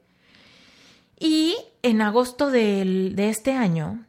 [1.18, 4.04] Y en agosto de este año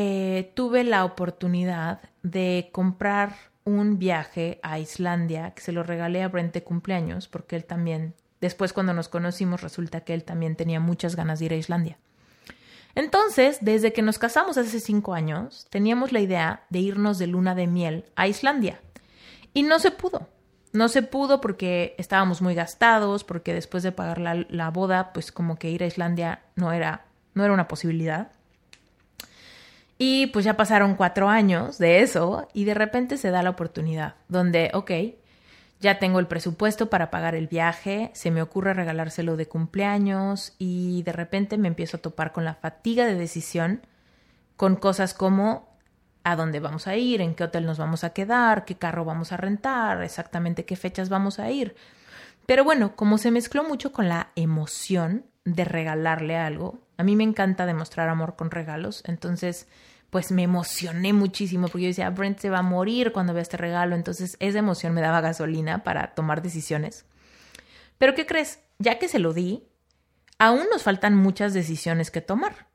[0.00, 3.34] eh, tuve la oportunidad de comprar
[3.64, 8.14] un viaje a Islandia que se lo regalé a Brent de cumpleaños porque él también,
[8.40, 11.98] después cuando nos conocimos resulta que él también tenía muchas ganas de ir a Islandia.
[12.94, 17.56] Entonces, desde que nos casamos hace cinco años, teníamos la idea de irnos de luna
[17.56, 18.80] de miel a Islandia.
[19.52, 20.28] Y no se pudo.
[20.72, 25.32] No se pudo porque estábamos muy gastados, porque después de pagar la, la boda, pues
[25.32, 28.30] como que ir a Islandia no era, no era una posibilidad.
[29.98, 34.14] Y pues ya pasaron cuatro años de eso y de repente se da la oportunidad
[34.28, 34.92] donde, ok,
[35.80, 41.02] ya tengo el presupuesto para pagar el viaje, se me ocurre regalárselo de cumpleaños y
[41.02, 43.86] de repente me empiezo a topar con la fatiga de decisión,
[44.56, 45.68] con cosas como
[46.24, 49.32] a dónde vamos a ir, en qué hotel nos vamos a quedar, qué carro vamos
[49.32, 51.74] a rentar, exactamente qué fechas vamos a ir.
[52.46, 57.24] Pero bueno, como se mezcló mucho con la emoción de regalarle algo, a mí me
[57.24, 59.66] encanta demostrar amor con regalos, entonces
[60.10, 63.56] pues me emocioné muchísimo porque yo decía, Brent se va a morir cuando vea este
[63.56, 67.04] regalo, entonces esa emoción me daba gasolina para tomar decisiones.
[67.98, 68.60] Pero ¿qué crees?
[68.78, 69.68] Ya que se lo di,
[70.38, 72.68] aún nos faltan muchas decisiones que tomar.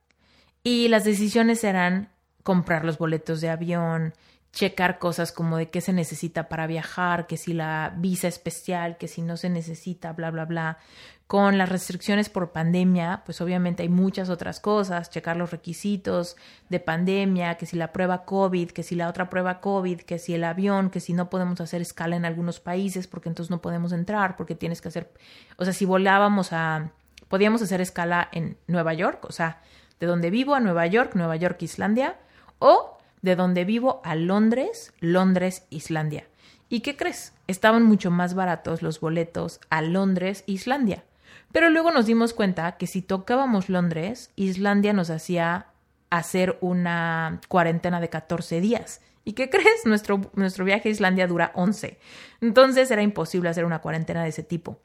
[0.64, 2.10] Y las decisiones serán
[2.44, 4.14] comprar los boletos de avión,
[4.54, 9.08] checar cosas como de qué se necesita para viajar, que si la visa especial, que
[9.08, 10.78] si no se necesita, bla, bla, bla.
[11.26, 16.36] Con las restricciones por pandemia, pues obviamente hay muchas otras cosas, checar los requisitos
[16.70, 20.36] de pandemia, que si la prueba COVID, que si la otra prueba COVID, que si
[20.36, 23.92] el avión, que si no podemos hacer escala en algunos países porque entonces no podemos
[23.92, 25.12] entrar, porque tienes que hacer,
[25.58, 26.92] o sea, si volábamos a,
[27.28, 29.62] podíamos hacer escala en Nueva York, o sea,
[30.00, 32.18] de donde vivo a Nueva York, Nueva York, Islandia,
[32.60, 36.28] o de donde vivo a Londres, Londres, Islandia.
[36.70, 37.34] ¿Y qué crees?
[37.48, 41.04] Estaban mucho más baratos los boletos a Londres, Islandia.
[41.52, 45.68] Pero luego nos dimos cuenta que si tocábamos Londres, Islandia nos hacía
[46.10, 49.02] hacer una cuarentena de 14 días.
[49.24, 49.86] ¿Y qué crees?
[49.86, 51.98] Nuestro, nuestro viaje a Islandia dura 11.
[52.42, 54.80] Entonces era imposible hacer una cuarentena de ese tipo.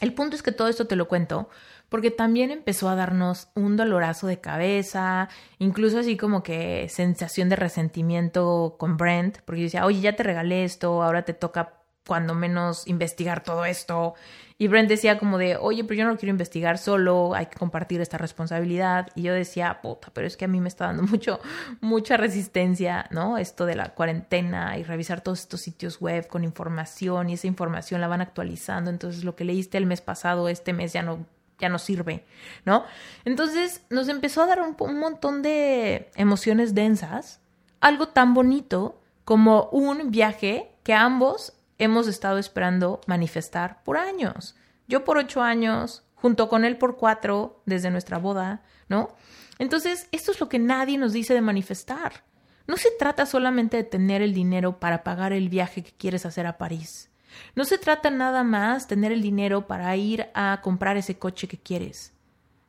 [0.00, 1.50] El punto es que todo esto te lo cuento
[1.88, 7.56] porque también empezó a darnos un dolorazo de cabeza, incluso así como que sensación de
[7.56, 12.34] resentimiento con Brent, porque yo decía, oye, ya te regalé esto, ahora te toca cuando
[12.34, 14.14] menos investigar todo esto.
[14.60, 18.00] Y Brent decía como de, oye, pero yo no quiero investigar solo, hay que compartir
[18.00, 19.08] esta responsabilidad.
[19.14, 21.38] Y yo decía, puta, pero es que a mí me está dando mucho,
[21.80, 23.38] mucha resistencia, ¿no?
[23.38, 28.00] Esto de la cuarentena y revisar todos estos sitios web con información y esa información
[28.00, 28.90] la van actualizando.
[28.90, 31.24] Entonces lo que leíste el mes pasado, este mes ya no
[31.58, 32.24] ya no sirve,
[32.64, 32.84] ¿no?
[33.24, 37.40] Entonces nos empezó a dar un, un, montón de emociones densas,
[37.80, 44.56] algo tan bonito como un viaje que ambos hemos estado esperando manifestar por años.
[44.86, 49.14] Yo por ocho años, junto con él por cuatro, desde nuestra boda, ¿no?
[49.58, 52.24] Entonces, esto es lo que nadie nos dice de manifestar.
[52.66, 56.46] No se trata solamente de tener el dinero para pagar el viaje que quieres hacer
[56.46, 57.10] a París.
[57.54, 61.58] No se trata nada más tener el dinero para ir a comprar ese coche que
[61.58, 62.12] quieres.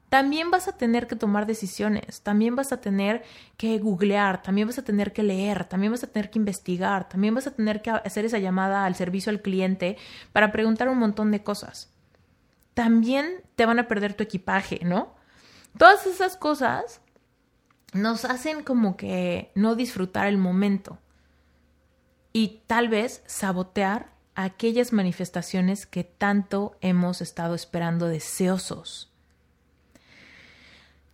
[0.10, 3.24] También vas a tener que tomar decisiones, también vas a tener
[3.58, 7.36] que googlear, también vas a tener que leer, también vas a tener que investigar, también
[7.36, 9.98] vas a tener que hacer esa llamada al servicio al cliente
[10.34, 11.94] para preguntar un montón de cosas.
[12.74, 15.14] También te van a perder tu equipaje, ¿no?
[15.78, 17.02] Todas esas cosas
[17.94, 20.98] nos hacen como que no disfrutar el momento
[22.34, 24.12] y tal vez sabotear
[24.44, 29.12] aquellas manifestaciones que tanto hemos estado esperando deseosos.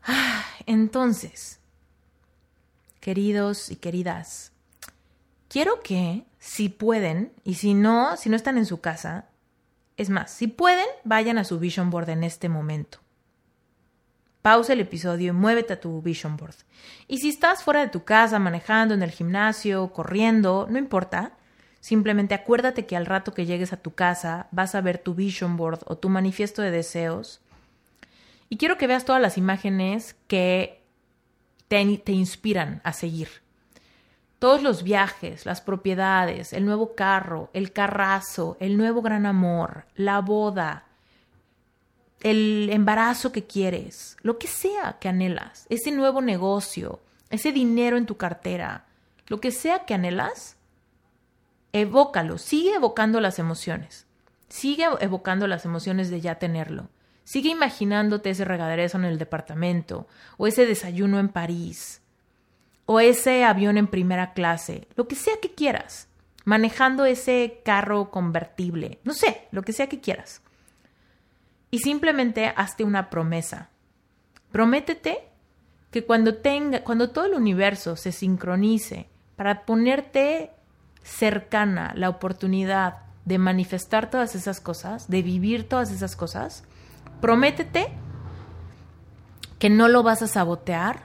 [0.03, 1.59] Ah, entonces,
[2.99, 4.51] queridos y queridas,
[5.47, 9.29] quiero que, si pueden, y si no, si no están en su casa,
[9.97, 12.99] es más, si pueden, vayan a su vision board en este momento.
[14.43, 16.55] Pausa el episodio y muévete a tu vision board.
[17.07, 21.32] Y si estás fuera de tu casa, manejando, en el gimnasio, corriendo, no importa.
[21.86, 25.55] Simplemente acuérdate que al rato que llegues a tu casa vas a ver tu vision
[25.55, 27.41] board o tu manifiesto de deseos
[28.49, 30.81] y quiero que veas todas las imágenes que
[31.67, 33.29] te, te inspiran a seguir.
[34.39, 40.21] Todos los viajes, las propiedades, el nuevo carro, el carrazo, el nuevo gran amor, la
[40.21, 40.86] boda,
[42.21, 48.07] el embarazo que quieres, lo que sea que anhelas, ese nuevo negocio, ese dinero en
[48.07, 48.86] tu cartera,
[49.27, 50.55] lo que sea que anhelas,
[51.82, 54.07] evócalo, sigue evocando las emociones,
[54.47, 56.88] sigue evocando las emociones de ya tenerlo,
[57.26, 60.07] sigue imaginándote ese regaderezo en el departamento,
[60.38, 62.01] o ese desayuno en París,
[62.86, 66.07] o ese avión en primera clase, lo que sea que quieras,
[66.45, 70.41] manejando ese carro convertible, no sé, lo que sea que quieras.
[71.71, 73.69] Y simplemente hazte una promesa.
[74.53, 75.28] Prométete
[75.91, 80.55] que cuando tenga, cuando todo el universo se sincronice para ponerte
[81.06, 86.64] cercana la oportunidad de manifestar todas esas cosas, de vivir todas esas cosas,
[87.22, 87.88] prométete
[89.60, 91.03] que no lo vas a sabotear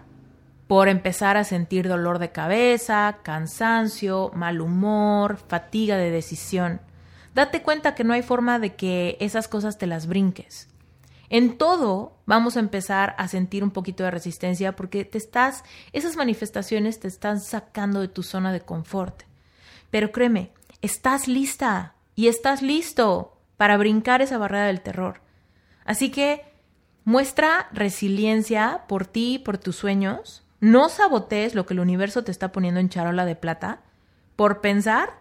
[0.66, 6.80] por empezar a sentir dolor de cabeza, cansancio, mal humor, fatiga de decisión.
[7.34, 10.68] Date cuenta que no hay forma de que esas cosas te las brinques.
[11.28, 16.16] En todo vamos a empezar a sentir un poquito de resistencia porque te estás, esas
[16.16, 19.29] manifestaciones te están sacando de tu zona de confort.
[19.90, 25.20] Pero créeme, estás lista y estás listo para brincar esa barrera del terror.
[25.84, 26.44] Así que
[27.04, 32.52] muestra resiliencia por ti, por tus sueños, no sabotees lo que el universo te está
[32.52, 33.82] poniendo en charola de plata
[34.36, 35.18] por pensar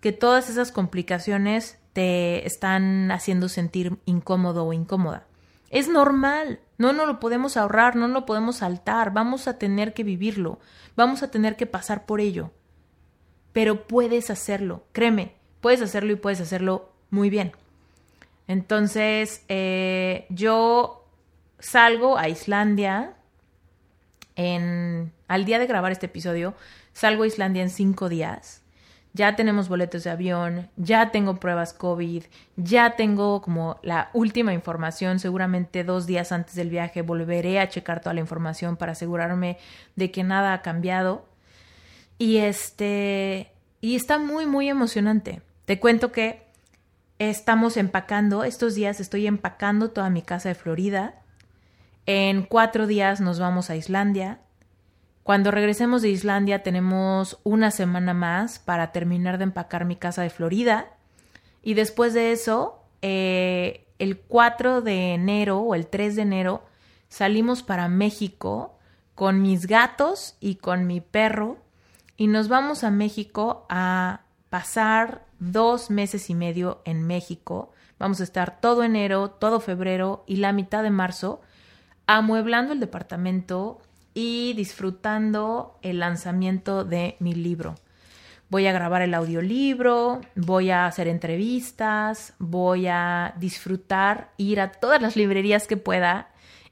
[0.00, 5.26] que todas esas complicaciones te están haciendo sentir incómodo o incómoda.
[5.70, 10.02] Es normal, no nos lo podemos ahorrar, no lo podemos saltar, vamos a tener que
[10.02, 10.58] vivirlo,
[10.96, 12.50] vamos a tener que pasar por ello.
[13.52, 17.52] Pero puedes hacerlo, créeme, puedes hacerlo y puedes hacerlo muy bien.
[18.46, 21.04] Entonces, eh, yo
[21.58, 23.14] salgo a Islandia
[25.28, 26.54] al día de grabar este episodio,
[26.92, 28.62] salgo a Islandia en cinco días.
[29.12, 32.24] Ya tenemos boletos de avión, ya tengo pruebas COVID,
[32.56, 35.18] ya tengo como la última información.
[35.18, 39.58] Seguramente dos días antes del viaje volveré a checar toda la información para asegurarme
[39.96, 41.26] de que nada ha cambiado.
[42.20, 43.50] Y este,
[43.80, 45.40] y está muy, muy emocionante.
[45.64, 46.42] Te cuento que
[47.18, 51.22] estamos empacando, estos días estoy empacando toda mi casa de Florida.
[52.04, 54.38] En cuatro días nos vamos a Islandia.
[55.22, 60.28] Cuando regresemos de Islandia tenemos una semana más para terminar de empacar mi casa de
[60.28, 60.88] Florida.
[61.62, 66.66] Y después de eso, eh, el 4 de enero o el 3 de enero
[67.08, 68.76] salimos para México
[69.14, 71.56] con mis gatos y con mi perro
[72.20, 77.72] y nos vamos a México a pasar dos meses y medio en México.
[77.98, 81.40] Vamos a estar todo enero, todo febrero y la mitad de marzo
[82.06, 83.80] amueblando el departamento
[84.12, 87.76] y disfrutando el lanzamiento de mi libro.
[88.50, 95.00] Voy a grabar el audiolibro, voy a hacer entrevistas, voy a disfrutar, ir a todas
[95.00, 96.28] las librerías que pueda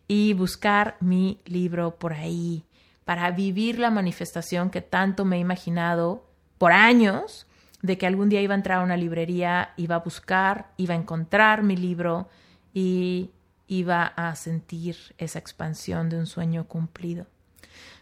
[0.08, 2.67] y buscar mi libro por ahí
[3.08, 6.26] para vivir la manifestación que tanto me he imaginado
[6.58, 7.46] por años
[7.80, 10.98] de que algún día iba a entrar a una librería, iba a buscar, iba a
[10.98, 12.28] encontrar mi libro
[12.74, 13.30] y
[13.66, 17.26] iba a sentir esa expansión de un sueño cumplido.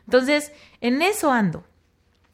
[0.07, 0.51] Entonces,
[0.81, 1.63] en eso ando.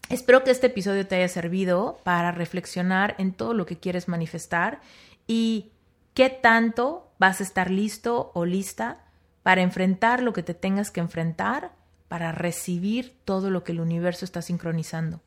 [0.08, 4.80] Espero que este episodio te haya servido para reflexionar en todo lo que quieres manifestar
[5.26, 5.72] y
[6.14, 9.04] qué tanto vas a estar listo o lista
[9.42, 11.81] para enfrentar lo que te tengas que enfrentar,
[12.12, 15.22] para recibir todo lo que el universo está sincronizando.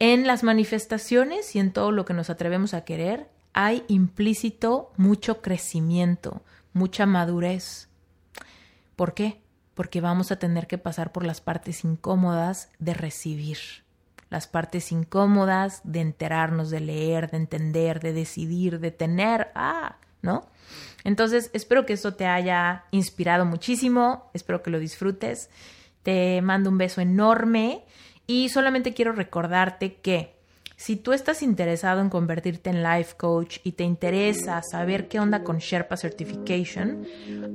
[0.00, 5.40] En las manifestaciones y en todo lo que nos atrevemos a querer hay implícito mucho
[5.40, 6.42] crecimiento,
[6.72, 7.88] mucha madurez.
[8.96, 9.42] ¿Por qué?
[9.74, 13.58] Porque vamos a tener que pasar por las partes incómodas de recibir,
[14.28, 20.48] las partes incómodas de enterarnos, de leer, de entender, de decidir, de tener, ah, ¿no?
[21.04, 25.48] Entonces, espero que esto te haya inspirado muchísimo, espero que lo disfrutes.
[26.02, 27.84] Te mando un beso enorme
[28.26, 30.41] y solamente quiero recordarte que
[30.82, 35.44] si tú estás interesado en convertirte en life coach y te interesa saber qué onda
[35.44, 37.06] con Sherpa Certification,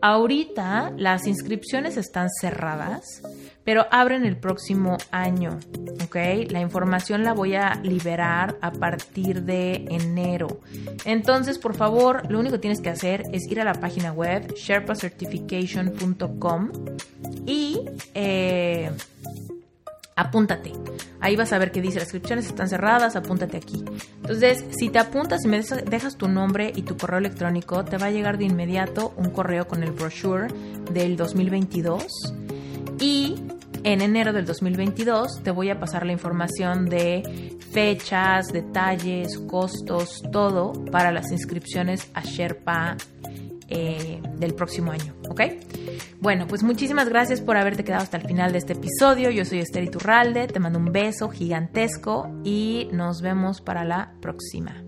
[0.02, 3.22] ahorita las inscripciones están cerradas,
[3.66, 5.60] pero abren el próximo año,
[6.06, 6.16] ¿ok?
[6.52, 10.62] La información la voy a liberar a partir de enero.
[11.04, 14.54] Entonces, por favor, lo único que tienes que hacer es ir a la página web
[14.56, 16.72] sherpacertification.com
[17.46, 17.82] y...
[18.14, 18.90] Eh,
[20.18, 20.74] apúntate.
[21.22, 23.86] Ahí vas a ver que dice, las inscripciones están cerradas, apúntate aquí.
[24.22, 28.08] Entonces, si te apuntas y me dejas tu nombre y tu correo electrónico, te va
[28.08, 30.48] a llegar de inmediato un correo con el brochure
[30.92, 32.06] del 2022
[33.00, 33.36] y
[33.84, 40.74] en enero del 2022 te voy a pasar la información de fechas, detalles, costos, todo
[40.92, 42.98] para las inscripciones a Sherpa
[43.70, 45.42] eh, del próximo año, ¿ok?
[46.20, 49.30] Bueno, pues muchísimas gracias por haberte quedado hasta el final de este episodio.
[49.30, 54.87] Yo soy Esther Iturralde, te mando un beso gigantesco y nos vemos para la próxima.